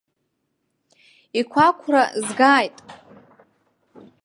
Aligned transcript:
Иқәақәра 1.39 2.01
згааит! 2.25 2.77